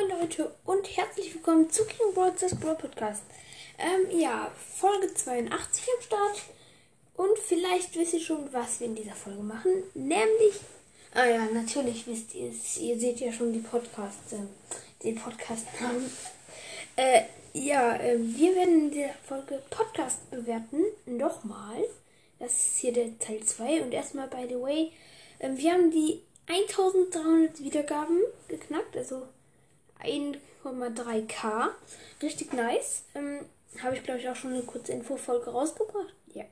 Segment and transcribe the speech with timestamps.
[0.00, 3.22] Moin Leute und herzlich willkommen zu King Broadcast Brawl Podcast.
[3.78, 6.42] Ähm, ja, Folge 82 am Start.
[7.16, 9.82] Und vielleicht wisst ihr schon, was wir in dieser Folge machen.
[9.94, 10.54] Nämlich,
[11.12, 12.78] ah ja, natürlich wisst ihr es.
[12.78, 16.10] Ihr seht ja schon die Podcast, äh, den Podcast-Namen.
[16.96, 17.22] Äh,
[17.52, 20.82] ja, äh, wir werden in dieser Folge Podcast bewerten.
[21.04, 21.84] Nochmal.
[22.38, 23.82] Das ist hier der Teil 2.
[23.82, 24.92] Und erstmal, by the way,
[25.40, 29.26] äh, wir haben die 1300 Wiedergaben geknackt, also
[30.04, 31.68] 1,3k.
[32.22, 33.02] Richtig nice.
[33.14, 33.46] Ähm,
[33.82, 36.14] Habe ich, glaube ich, auch schon eine kurze Infofolge rausgebracht.
[36.34, 36.44] Ja.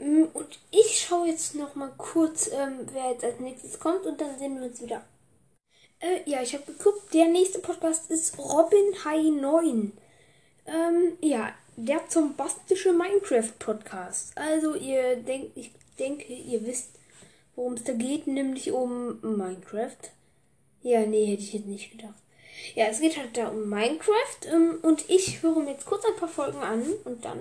[0.00, 4.20] Ähm, und ich schaue jetzt noch mal kurz, ähm, wer jetzt als nächstes kommt und
[4.20, 5.04] dann sehen wir uns wieder.
[6.00, 9.92] Äh, ja, ich habe geguckt, der nächste Podcast ist Robin High 9.
[10.66, 14.36] Ähm, ja, der zum bastische Minecraft Podcast.
[14.36, 16.90] Also ihr denkt, ich denke, ihr wisst,
[17.56, 19.96] worum es da geht, nämlich um Minecraft.
[20.84, 22.22] Ja, nee, hätte ich jetzt nicht gedacht.
[22.74, 26.16] Ja, es geht halt da um Minecraft ähm, und ich höre mir jetzt kurz ein
[26.16, 27.40] paar Folgen an und dann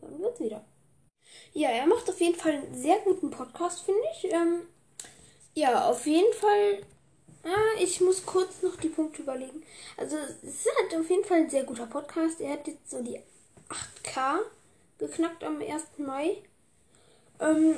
[0.00, 0.64] hören wir wieder.
[1.52, 4.32] Ja, er macht auf jeden Fall einen sehr guten Podcast, finde ich.
[4.32, 4.62] Ähm,
[5.54, 6.82] ja, auf jeden Fall.
[7.44, 9.62] Ah, ich muss kurz noch die Punkte überlegen.
[9.96, 12.40] Also, es ist halt auf jeden Fall ein sehr guter Podcast.
[12.40, 13.20] Er hat jetzt so die
[13.68, 14.40] 8K
[14.98, 15.98] geknackt am 1.
[15.98, 16.42] Mai.
[17.40, 17.76] Ähm,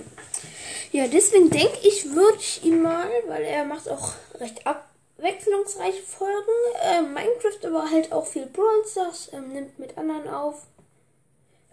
[0.92, 6.52] ja, deswegen denke ich, würde ich ihm mal, weil er macht auch recht abwechslungsreiche Folgen.
[6.82, 10.62] Äh, Minecraft, aber halt auch viel Brawl Stars, ähm, nimmt mit anderen auf.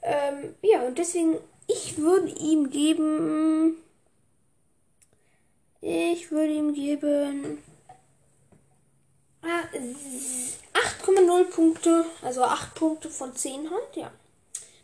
[0.01, 3.77] Ähm, ja, und deswegen, ich würde ihm geben.
[5.81, 7.63] Ich würde ihm geben.
[9.41, 9.63] Ah,
[10.73, 14.11] 8,0 Punkte, also 8 Punkte von 10 halt, ja.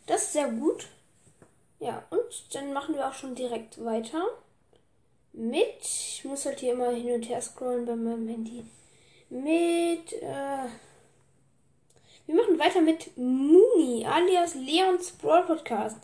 [0.06, 0.86] Das ist sehr gut.
[1.80, 4.22] Ja, und dann machen wir auch schon direkt weiter
[5.32, 5.80] mit.
[5.80, 8.64] Ich muss halt hier immer hin und her scrollen bei meinem Handy.
[9.30, 10.12] Mit.
[10.12, 10.68] Äh,
[12.26, 15.98] wir machen weiter mit Mooney, alias Leons Brawl Podcast.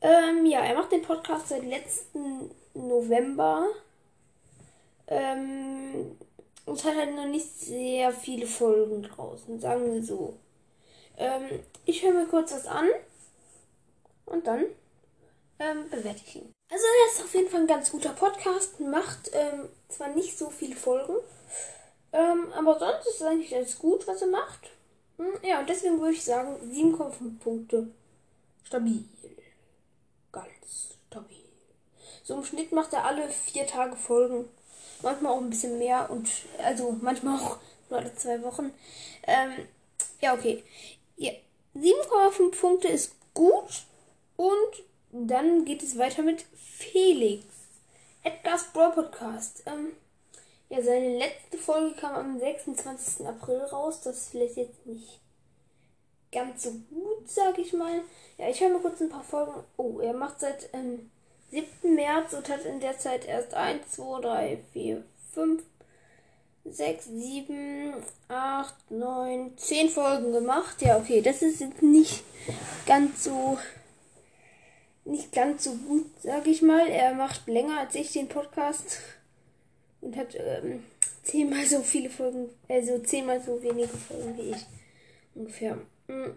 [0.00, 3.66] Ähm, ja, er macht den Podcast seit letzten November.
[5.06, 6.16] Ähm,
[6.64, 10.34] und hat halt noch nicht sehr viele Folgen draußen, sagen wir so.
[11.16, 12.86] Ähm, ich höre mir kurz was an.
[14.28, 14.64] Und dann
[15.58, 16.52] ähm, bewerte ich ihn.
[16.70, 20.50] Also er ist auf jeden Fall ein ganz guter Podcast, macht ähm, zwar nicht so
[20.50, 21.16] viele Folgen,
[22.12, 24.70] ähm, aber sonst ist es eigentlich ganz gut, was er macht.
[25.16, 27.88] Hm, ja, und deswegen würde ich sagen 7,5 Punkte.
[28.64, 29.04] Stabil.
[30.30, 31.44] Ganz stabil.
[32.22, 34.48] So im Schnitt macht er alle vier Tage Folgen.
[35.02, 36.28] Manchmal auch ein bisschen mehr und
[36.58, 37.58] also manchmal auch
[37.88, 38.74] nur alle zwei Wochen.
[39.26, 39.66] Ähm,
[40.20, 40.62] ja, okay.
[41.16, 41.32] Ja,
[41.74, 43.87] 7,5 Punkte ist gut.
[44.38, 47.44] Und dann geht es weiter mit Felix.
[48.22, 49.64] Edgar's Brawl Podcast.
[49.66, 49.94] Ähm,
[50.68, 53.26] ja, seine letzte Folge kam am 26.
[53.26, 54.00] April raus.
[54.02, 55.18] Das ist vielleicht jetzt nicht
[56.30, 58.02] ganz so gut, sag ich mal.
[58.36, 59.54] Ja, ich höre mal kurz ein paar Folgen.
[59.76, 61.10] Oh, er macht seit ähm,
[61.50, 61.96] 7.
[61.96, 65.62] März und hat in der Zeit erst 1, 2, 3, 4, 5,
[66.64, 67.94] 6, 7,
[68.28, 70.80] 8, 9, 10 Folgen gemacht.
[70.80, 72.22] Ja, okay, das ist jetzt nicht
[72.86, 73.58] ganz so
[75.08, 76.86] nicht ganz so gut, sag ich mal.
[76.88, 78.98] Er macht länger als ich den Podcast
[80.00, 80.84] und hat ähm,
[81.22, 84.66] zehnmal so viele Folgen, also zehnmal so wenige Folgen wie ich
[85.34, 85.78] ungefähr.
[86.08, 86.34] Hm.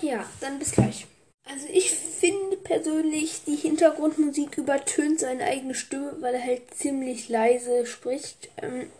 [0.00, 1.06] Ja, dann bis gleich.
[1.44, 7.84] Also ich finde persönlich, die Hintergrundmusik übertönt seine eigene Stimme, weil er halt ziemlich leise
[7.84, 8.48] spricht.
[8.58, 8.90] Ähm,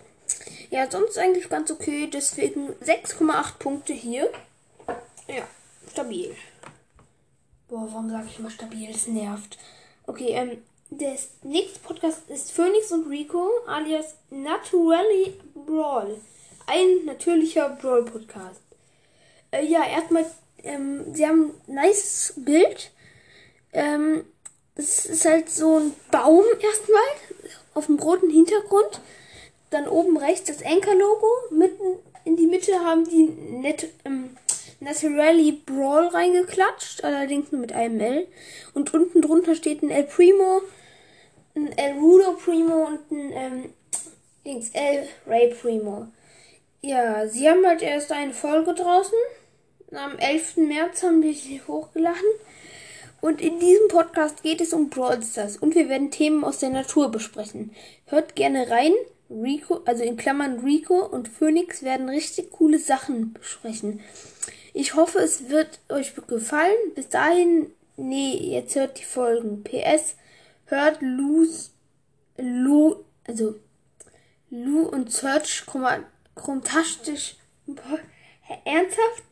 [0.70, 4.30] ja, sonst eigentlich ganz okay, deswegen 6,8 Punkte hier.
[5.28, 5.46] Ja,
[5.90, 6.34] stabil.
[7.72, 8.92] Boah, warum sage ich immer stabil?
[8.92, 9.56] Das nervt.
[10.06, 10.58] Okay, ähm,
[10.90, 16.20] der nächste Podcast ist Phoenix und Rico, alias Naturally Brawl.
[16.66, 18.60] Ein natürlicher Brawl-Podcast.
[19.52, 20.26] Äh, ja, erstmal,
[20.62, 22.90] ähm, sie haben ein nice Bild.
[23.72, 24.26] Ähm,
[24.74, 27.02] es ist halt so ein Baum erstmal
[27.72, 29.00] auf dem roten Hintergrund.
[29.70, 31.26] Dann oben rechts das Anchor-Logo.
[31.52, 34.21] Mitten in die Mitte haben die nett, ähm,
[34.82, 38.26] Naturally Brawl reingeklatscht, allerdings nur mit einem L.
[38.74, 40.62] Und unten drunter steht ein El Primo,
[41.54, 43.72] ein El Rudo Primo und ein ähm,
[44.44, 46.08] Dings, El Ray Primo.
[46.80, 49.18] Ja, sie haben halt erst eine Folge draußen.
[49.92, 50.56] Am 11.
[50.56, 52.20] März haben die sie hochgeladen.
[53.20, 56.70] Und in diesem Podcast geht es um Brawl Stars und wir werden Themen aus der
[56.70, 57.70] Natur besprechen.
[58.06, 58.92] Hört gerne rein.
[59.30, 64.00] Rico, also in Klammern Rico und Phoenix werden richtig coole Sachen besprechen.
[64.72, 66.94] Ich hoffe, es wird euch gefallen.
[66.94, 69.62] Bis dahin, nee, jetzt hört die Folgen.
[69.64, 70.16] PS,
[70.66, 71.72] hört Lu's,
[72.38, 73.56] Lu, also
[74.50, 75.64] Lu und Search
[76.34, 77.36] Chromtastisch.
[78.64, 79.22] Ernsthaft?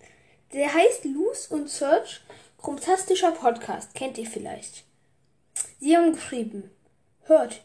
[0.52, 2.20] Der heißt Loose und Search.
[2.58, 3.94] Chromtastischer Podcast.
[3.94, 4.84] Kennt ihr vielleicht?
[5.78, 6.70] Sie haben geschrieben.
[7.22, 7.62] Hört.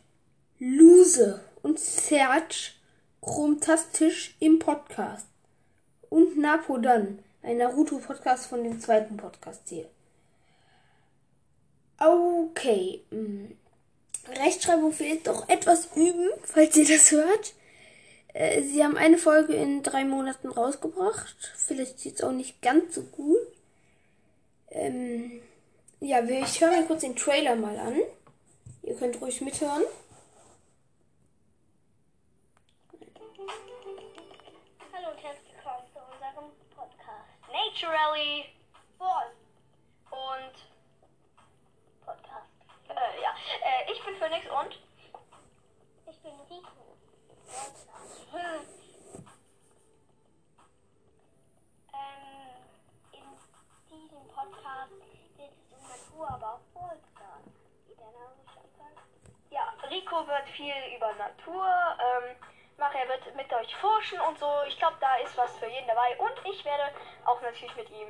[0.59, 2.79] Lose und Search.
[3.21, 5.27] Chromtastisch im Podcast.
[6.09, 7.19] Und Napodan.
[7.45, 9.85] Ein Naruto-Podcast von dem zweiten Podcast hier.
[11.99, 13.01] Okay.
[13.11, 13.55] Hm.
[14.27, 17.53] Rechtschreibung fehlt doch etwas üben, falls ihr das hört.
[18.33, 21.35] Äh, sie haben eine Folge in drei Monaten rausgebracht.
[21.55, 23.37] Vielleicht sieht es auch nicht ganz so gut.
[24.71, 25.39] Ähm,
[25.99, 27.99] ja, ich höre mir kurz den Trailer mal an.
[28.81, 29.83] Ihr könnt ruhig mithören.
[37.75, 38.45] Naturally
[38.97, 39.31] Ball
[40.09, 40.55] und
[42.05, 42.47] Podcast.
[42.87, 44.79] Äh, ja, äh, ich bin Phoenix und
[46.09, 46.95] ich bin Rico.
[48.31, 48.67] Hm.
[51.93, 52.63] Ähm,
[53.11, 54.93] in diesem Podcast
[55.35, 57.49] geht es um Natur, aber auch Podcast.
[57.87, 59.03] Wie der Name schon sagt.
[59.49, 62.37] Ja, Rico wird viel über Natur ähm,
[62.77, 62.99] machen.
[63.01, 64.49] Er wird mit euch forschen und so.
[64.67, 66.17] Ich glaube, da ist was für jeden dabei.
[66.19, 66.84] Und ich werde
[67.55, 68.07] natürlich mit ihm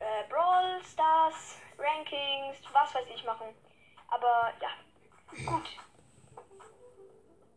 [0.00, 3.54] äh, Brawl Stars, Rankings, was weiß ich machen.
[4.08, 4.70] Aber ja,
[5.46, 5.68] gut.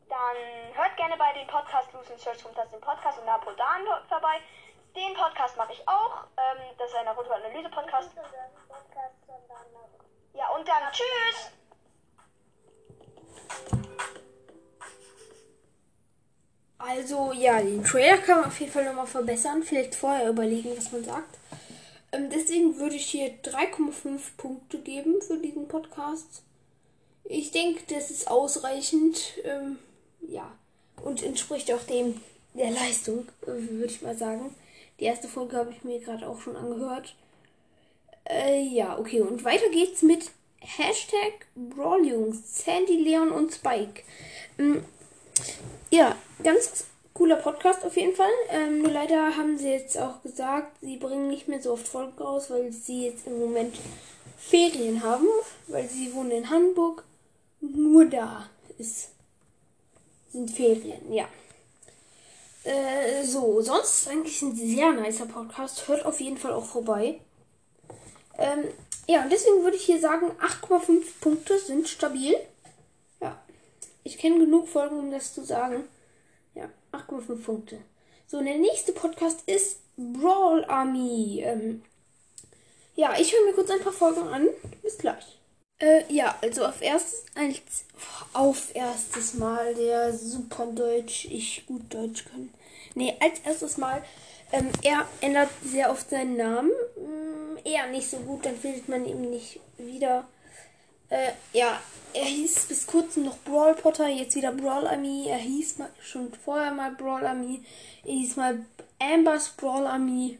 [0.09, 4.41] Dann hört gerne bei dem Podcast Loose Search Room, das den Podcast und Napodan vorbei.
[4.95, 6.25] Den Podcast mache ich auch.
[6.37, 8.11] Ähm, das ist ein Naruto-Analyse-Podcast.
[10.33, 11.51] Ja, und dann tschüss!
[16.87, 19.63] Also ja, den Trailer kann man auf jeden Fall nochmal verbessern.
[19.63, 21.37] Vielleicht vorher überlegen, was man sagt.
[22.11, 26.43] Ähm, deswegen würde ich hier 3,5 Punkte geben für diesen Podcast.
[27.23, 29.33] Ich denke, das ist ausreichend.
[29.43, 29.77] Ähm,
[30.21, 30.51] ja.
[31.03, 32.21] Und entspricht auch dem
[32.53, 34.53] der Leistung, würde ich mal sagen.
[34.99, 37.15] Die erste Folge habe ich mir gerade auch schon angehört.
[38.29, 39.21] Äh, ja, okay.
[39.21, 44.03] Und weiter geht's mit Hashtag Brawljungs, Sandy, Leon und Spike.
[44.59, 44.85] Ähm,
[45.89, 48.31] ja, ganz cooler Podcast auf jeden Fall.
[48.49, 52.17] Ähm, nur leider haben sie jetzt auch gesagt, sie bringen nicht mehr so oft Folgen
[52.17, 53.75] raus, weil sie jetzt im Moment
[54.37, 55.27] Ferien haben,
[55.67, 57.03] weil sie wohnen in Hamburg.
[57.59, 59.09] Nur da ist,
[60.31, 61.27] sind Ferien, ja.
[62.63, 65.87] Äh, so, sonst eigentlich ein sehr nicer Podcast.
[65.87, 67.19] Hört auf jeden Fall auch vorbei.
[68.37, 68.65] Ähm,
[69.07, 72.35] ja, und deswegen würde ich hier sagen, 8,5 Punkte sind stabil.
[74.03, 75.83] Ich kenne genug Folgen, um das zu sagen.
[76.55, 77.77] Ja, 8,5 Punkte.
[78.27, 81.41] So, der nächste Podcast ist Brawl Army.
[81.43, 81.83] Ähm,
[82.95, 84.47] ja, ich höre mir kurz ein paar Folgen an.
[84.81, 85.37] Bis gleich.
[85.79, 87.85] Äh, ja, also auf erstes, als,
[88.33, 92.51] auf erstes Mal der super Deutsch, ich gut Deutsch kann.
[92.93, 94.03] Nee, als erstes Mal,
[94.51, 96.71] ähm, er ändert sehr oft seinen Namen.
[96.97, 100.27] Mm, eher nicht so gut, dann findet man ihn nicht wieder.
[101.11, 101.77] Äh, ja,
[102.13, 105.27] er hieß bis kurzem noch Brawl Potter, jetzt wieder Brawl Army.
[105.27, 107.61] Er hieß mal, schon vorher mal Brawl Army.
[108.05, 108.65] Er hieß mal
[108.97, 110.39] Ambers Brawl Army.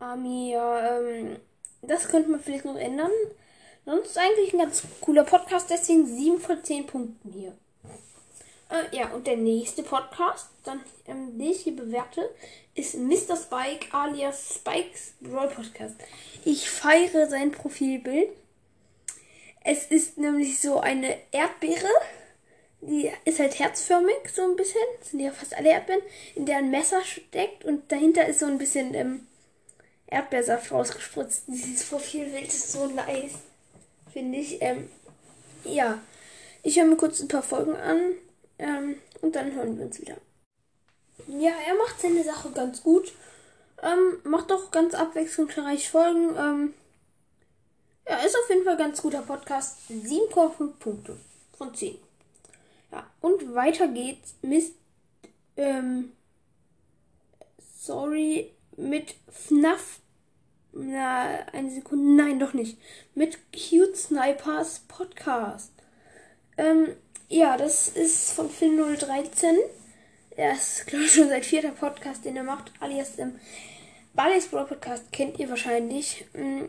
[0.00, 1.36] Army, ja, ähm,
[1.82, 3.10] das könnte man vielleicht noch ändern.
[3.84, 7.52] Sonst eigentlich ein ganz cooler Podcast, deswegen 7 von 10 Punkten hier.
[8.70, 12.26] Äh, ja, und der nächste Podcast, dann, ähm, den ich hier bewerte,
[12.74, 13.36] ist Mr.
[13.36, 15.96] Spike alias Spikes Brawl Podcast.
[16.46, 18.30] Ich feiere sein Profilbild.
[19.64, 21.88] Es ist nämlich so eine Erdbeere.
[22.80, 24.80] Die ist halt herzförmig, so ein bisschen.
[24.98, 26.02] Das sind ja fast alle Erdbeeren,
[26.34, 29.26] in der ein Messer steckt und dahinter ist so ein bisschen ähm,
[30.08, 31.44] Erdbeersaft rausgespritzt.
[31.46, 33.34] Dieses Profilbild ist so nice.
[34.12, 34.60] Finde ich.
[34.60, 34.88] Ähm,
[35.64, 36.00] ja.
[36.64, 38.00] Ich höre mir kurz ein paar Folgen an.
[38.58, 40.16] Ähm, und dann hören wir uns wieder.
[41.28, 43.12] Ja, er macht seine Sache ganz gut.
[43.82, 46.36] Ähm, macht auch ganz abwechslungsreich Folgen.
[46.36, 46.74] Ähm,
[48.08, 49.78] ja, ist auf jeden Fall ganz guter Podcast.
[49.90, 51.16] 7,5 Punkte
[51.56, 51.96] von 10.
[52.90, 54.72] Ja, und weiter geht's mit,
[55.56, 56.12] ähm,
[57.78, 60.00] sorry, mit FNAF.
[60.72, 62.78] Na, eine Sekunde, nein, doch nicht.
[63.14, 65.72] Mit Cute Snipers Podcast.
[66.56, 66.96] Ähm,
[67.28, 69.56] ja, das ist von Phil013.
[70.36, 73.38] Er ist, glaube ich, schon seit vierter Podcast, den er macht, alias im
[74.14, 76.26] Barley's Brawl Podcast kennt ihr wahrscheinlich.
[76.34, 76.64] Mm,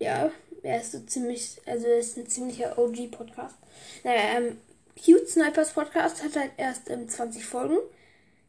[0.00, 3.54] Ja, er ist so ziemlich, also er ist ein ziemlicher OG-Podcast.
[4.02, 4.58] Naja, ähm,
[5.02, 7.78] Cute Snipers Podcast hat halt erst ähm, 20 Folgen.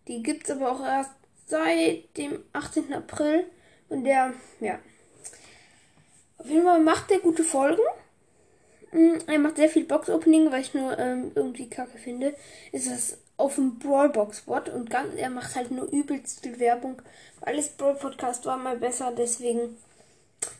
[0.07, 1.11] Die gibt's aber auch erst
[1.47, 2.93] seit dem 18.
[2.93, 3.45] April.
[3.89, 4.79] Und der, ja.
[6.37, 7.81] Auf jeden Fall macht er gute Folgen.
[8.91, 12.35] Mm, Er macht sehr viel Box-Opening, weil ich nur ähm, irgendwie kacke finde.
[12.71, 17.01] Ist das auf dem Brawlbox-Bot und ganz, er macht halt nur übelst viel Werbung.
[17.41, 19.77] Alles Brawl-Podcast war mal besser, deswegen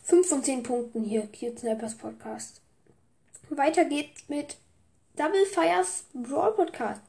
[0.04, 2.62] 5 von 10 Punkten hier, Cute Snappers Podcast.
[3.50, 4.58] Weiter geht's mit
[5.16, 7.02] Double Fires Brawl Podcast.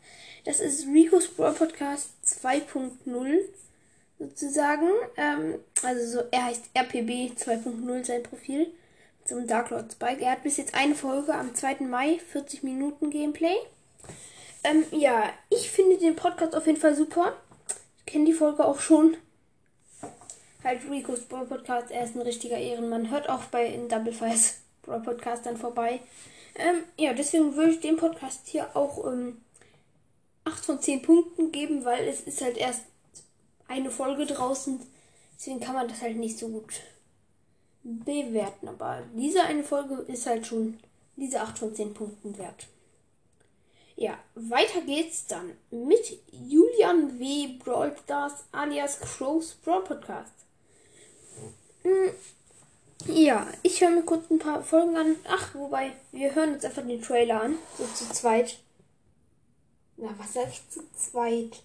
[0.44, 3.38] Das ist Ricos Brawl Podcast 2.0
[4.18, 4.88] sozusagen.
[5.16, 8.72] Ähm, also so, er heißt RPB 2.0 sein Profil
[9.24, 10.22] zum Dark Lord Spike.
[10.22, 11.80] Er hat bis jetzt eine Folge am 2.
[11.80, 13.56] Mai, 40 Minuten Gameplay.
[14.64, 17.36] Ähm, ja, ich finde den Podcast auf jeden Fall super.
[17.98, 19.16] Ich kenne die Folge auch schon.
[20.64, 23.10] Halt Rico's Brawl Podcast, er ist ein richtiger Ehrenmann.
[23.10, 26.00] Hört auch bei in Double Fires Brawl Podcast dann vorbei.
[26.54, 29.40] Ähm, ja, deswegen würde ich dem Podcast hier auch ähm,
[30.44, 32.82] 8 von 10 Punkten geben, weil es ist halt erst
[33.66, 34.80] eine Folge draußen.
[35.36, 36.74] Deswegen kann man das halt nicht so gut
[37.82, 38.68] bewerten.
[38.68, 40.78] Aber diese eine Folge ist halt schon
[41.16, 42.68] diese 8 von 10 Punkten wert.
[43.96, 47.58] Ja, weiter geht's dann mit Julian W.
[47.58, 50.32] Brawl Stars alias Crows Brawl Podcast.
[51.82, 52.14] Hm,
[53.06, 55.16] ja, ich höre mir kurz ein paar Folgen an.
[55.26, 57.58] Ach, wobei, wir hören uns einfach den Trailer an.
[57.76, 58.58] So zu zweit.
[59.96, 61.62] Na, was sag ich zu zweit?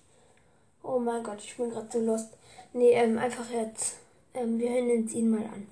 [0.82, 2.30] Oh mein Gott, ich bin gerade so lost.
[2.74, 3.98] Nee, ähm, einfach jetzt.
[4.34, 5.68] Ähm, wir hören uns ihn mal an.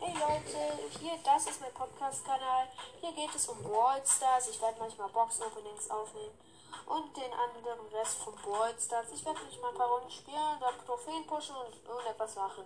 [0.00, 2.66] Hey Leute, hier, das ist mein Podcast-Kanal.
[3.00, 4.48] Hier geht es um Brawl Stars.
[4.50, 6.51] Ich werde manchmal Box-Openings aufnehmen
[6.86, 9.08] und den anderen Rest von Brawl Stars.
[9.14, 12.64] Ich werde mich mal ein paar Runden spielen, dann Trophäen pushen und irgendetwas machen.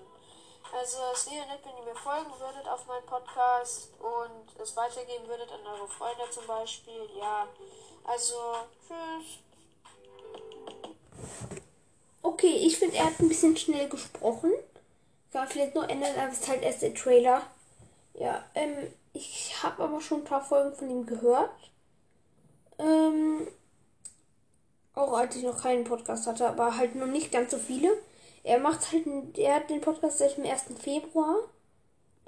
[0.73, 5.27] Also es wäre nett, wenn ihr mir folgen würdet auf meinen Podcast und es weitergeben
[5.29, 7.09] würdet an eure Freunde zum Beispiel.
[7.19, 7.47] Ja,
[8.05, 8.35] also
[8.87, 9.39] tschüss.
[12.23, 14.53] Okay, ich finde, er hat ein bisschen schnell gesprochen.
[15.33, 17.43] Kann man vielleicht noch ändern, aber es ist halt erst der Trailer.
[18.15, 21.51] Ja, ähm, ich habe aber schon ein paar Folgen von ihm gehört.
[22.79, 23.47] Ähm,
[24.97, 27.93] auch als ich noch keinen Podcast hatte, aber halt noch nicht ganz so viele.
[28.43, 29.07] Er macht halt,
[29.39, 30.65] er hat den Podcast seit dem 1.
[30.81, 31.37] Februar.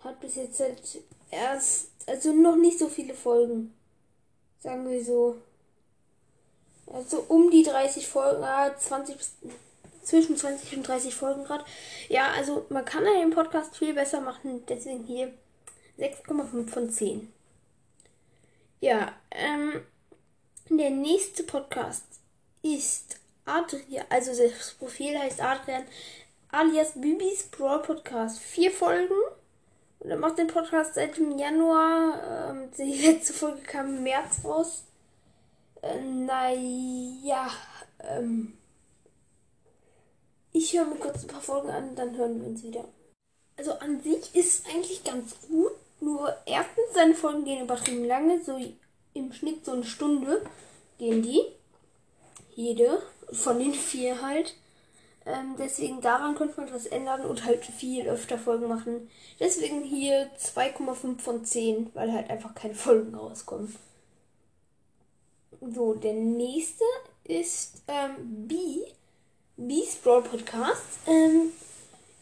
[0.05, 3.75] Hat bis jetzt halt erst, also noch nicht so viele Folgen.
[4.61, 5.37] Sagen wir so.
[6.87, 8.45] Also um die 30 Folgen,
[8.79, 9.33] 20 bis
[10.03, 11.65] zwischen 20 und 30 Folgen gerade.
[12.09, 15.33] Ja, also man kann den Podcast viel besser machen, deswegen hier
[15.99, 17.33] 6,5 von 10.
[18.81, 19.83] Ja, ähm,
[20.71, 22.18] der nächste Podcast
[22.75, 25.85] ist Adrian, also das Profil heißt Adrian
[26.51, 28.41] alias Bibis Brawl Podcast.
[28.41, 29.15] Vier Folgen.
[30.01, 32.51] Und er macht den Podcast seit dem Januar.
[32.51, 34.85] Ähm, die letzte Folge kam im März raus.
[35.83, 37.51] Äh, naja,
[38.01, 38.57] ähm,
[40.53, 42.85] ich höre mir kurz ein paar Folgen an, dann hören wir uns wieder.
[43.57, 45.73] Also an sich ist es eigentlich ganz gut.
[46.01, 48.43] Nur erstens, seine Folgen gehen übertrieben lange.
[48.43, 48.59] So
[49.15, 50.43] im Schnitt so eine Stunde
[50.99, 51.43] gehen die.
[52.59, 53.00] Jede.
[53.31, 54.57] Von den vier halt.
[55.25, 59.09] Ähm, deswegen daran könnte man was ändern und halt viel öfter Folgen machen.
[59.38, 63.77] Deswegen hier 2,5 von 10, weil halt einfach keine Folgen rauskommen.
[65.61, 66.83] So, der nächste
[67.23, 68.81] ist ähm, B.
[69.57, 70.83] B's Brawl Podcast.
[71.07, 71.53] Ähm,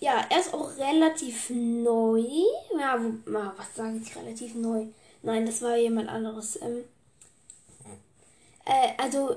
[0.00, 2.26] ja, er ist auch relativ neu.
[2.78, 4.84] Ja, was sage ich relativ neu?
[5.22, 6.60] Nein, das war jemand anderes.
[6.60, 6.84] Ähm,
[8.66, 9.36] äh, also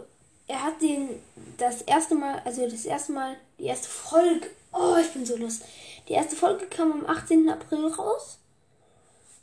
[0.49, 1.21] er hat den
[1.57, 4.49] das erste Mal, also das erste Mal, die erste Folge.
[4.73, 5.63] Oh, ich bin so lust.
[6.07, 7.47] Die erste Folge kam am 18.
[7.49, 8.39] April raus.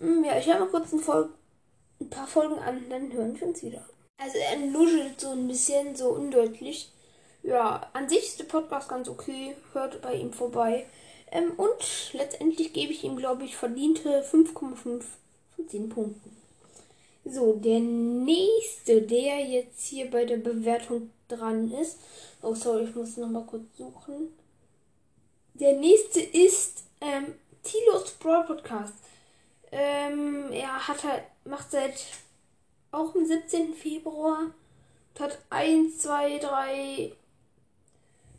[0.01, 1.31] Hm, ja, ich höre mal kurz ein, Fol
[2.01, 3.89] ein paar Folgen an, dann hören wir uns wieder.
[4.19, 6.91] Also er nuschelt so ein bisschen, so undeutlich.
[7.45, 9.55] Ja, an sich ist der Podcast ganz okay.
[9.73, 10.87] Hört bei ihm vorbei.
[11.31, 14.75] Ähm, und letztendlich gebe ich ihm, glaube ich, verdiente 5,5
[15.55, 16.37] von 10 Punkten.
[17.29, 21.99] So, der nächste, der jetzt hier bei der Bewertung dran ist.
[22.41, 24.33] Oh, sorry, ich muss noch mal kurz suchen.
[25.55, 28.95] Der nächste ist ähm, Tilos Brawl Podcast.
[29.73, 31.95] Ähm, er hat halt, macht seit
[32.93, 33.75] auch am 17.
[33.75, 34.53] Februar
[35.19, 37.13] hat 1, 2, 3,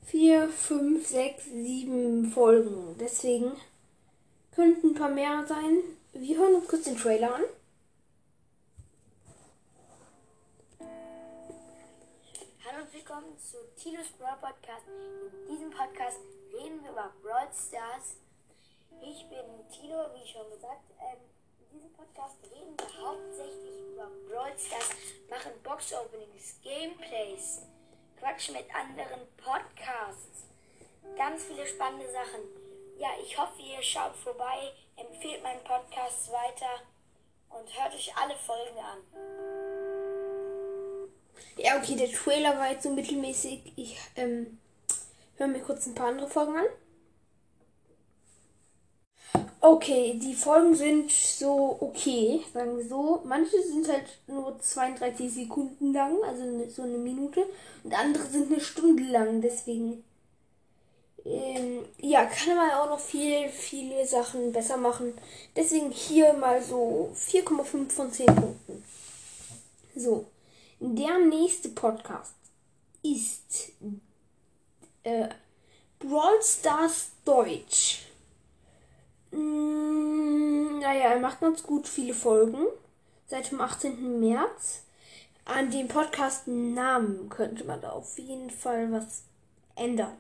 [0.06, 2.96] 4, 5, 6, 7 Folgen.
[3.00, 3.52] Deswegen
[4.56, 5.80] könnten ein paar mehr sein.
[6.14, 7.42] Wir hören uns kurz den Trailer an.
[13.18, 14.86] Willkommen zu Tilos Brawl Podcast.
[14.88, 16.20] In diesem Podcast
[16.54, 18.18] reden wir über Brawl Stars.
[19.02, 20.86] Ich bin Tilo, wie schon gesagt.
[21.02, 21.18] Ähm,
[21.60, 24.92] in diesem Podcast reden wir hauptsächlich über Brawl Stars,
[25.32, 27.64] machen Box Openings, Gameplays,
[28.20, 30.46] quatschen mit anderen Podcasts.
[31.18, 32.42] Ganz viele spannende Sachen.
[33.00, 36.86] Ja, ich hoffe, ihr schaut vorbei, empfehlt meinen Podcast weiter
[37.50, 39.00] und hört euch alle Folgen an.
[41.58, 43.74] Ja, okay, der Trailer war jetzt so mittelmäßig.
[43.76, 44.60] Ich ähm,
[45.38, 46.66] höre mir kurz ein paar andere Folgen an.
[49.60, 53.22] Okay, die Folgen sind so okay, sagen wir so.
[53.26, 57.44] Manche sind halt nur 32 Sekunden lang, also so eine Minute.
[57.84, 60.04] Und andere sind eine Stunde lang, deswegen.
[61.26, 65.14] Ähm, ja, kann man auch noch viel, viele Sachen besser machen.
[65.56, 68.84] Deswegen hier mal so 4,5 von 10 Punkten.
[69.96, 70.26] So,
[70.80, 72.36] der nächste Podcast
[73.04, 73.72] ist
[75.04, 75.30] äh,
[76.00, 78.06] Brawl Stars Deutsch.
[79.32, 82.66] Mm, naja, er macht ganz gut viele Folgen.
[83.28, 84.20] Seit dem 18.
[84.20, 84.84] März.
[85.46, 89.24] An dem Podcast-Namen könnte man da auf jeden Fall was
[89.76, 90.18] ändern.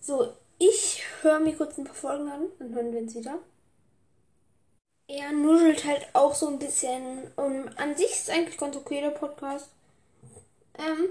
[0.00, 3.38] So, ich höre mir kurz ein paar Folgen an und hören wir uns wieder.
[5.08, 7.32] Er nuschelt halt auch so ein bisschen.
[7.36, 9.70] Und an sich ist eigentlich ganz okay der Podcast.
[10.78, 11.08] Ähm,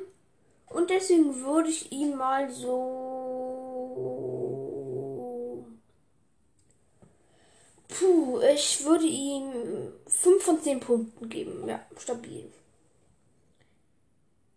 [0.69, 3.57] und deswegen würde ich ihm mal so.
[7.87, 11.67] Puh, ich würde ihm 5 von 10 Punkten geben.
[11.67, 12.51] Ja, stabil.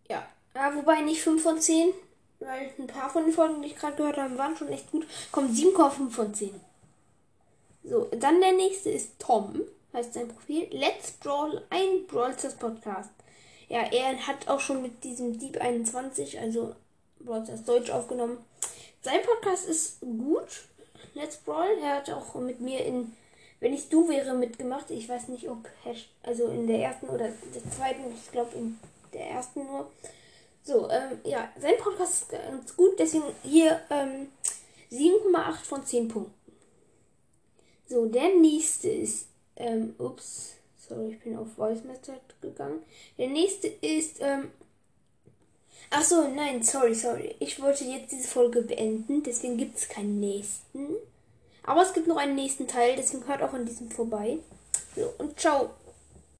[0.08, 1.94] Ja, ja wobei nicht 5 von 10,
[2.40, 5.06] weil ein paar von den Folgen, die ich gerade gehört habe, waren schon echt gut.
[5.32, 6.60] Kommt 7,5 von 10.
[7.82, 10.68] So, dann der nächste ist Tom, heißt sein Profil.
[10.70, 13.10] Let's Brawl, ein Brawl Stars Podcast.
[13.68, 16.74] Ja, er hat auch schon mit diesem Deep 21, also
[17.20, 18.38] Brawl Stars Deutsch aufgenommen.
[19.02, 20.64] Sein Podcast ist gut.
[21.14, 21.78] Let's Brawl.
[21.82, 23.16] Er hat auch mit mir in
[23.60, 24.90] Wenn ich du wäre mitgemacht.
[24.90, 25.68] Ich weiß nicht, ob
[26.22, 28.78] also in der ersten oder der zweiten, ich glaube in
[29.14, 29.90] der ersten nur.
[30.62, 34.28] So, ähm, ja, sein Podcast ist ganz gut, deswegen hier ähm,
[34.92, 36.39] 7,8 von 10 Punkten.
[37.90, 40.52] So, der nächste ist, ähm, ups,
[40.88, 42.84] sorry, ich bin auf Voice Method gegangen.
[43.18, 44.52] Der nächste ist, ähm,
[45.90, 47.34] ach so, nein, sorry, sorry.
[47.40, 50.86] Ich wollte jetzt diese Folge beenden, deswegen gibt es keinen nächsten.
[51.64, 54.38] Aber es gibt noch einen nächsten Teil, deswegen hört auch an diesem vorbei.
[54.94, 55.70] So, und ciao.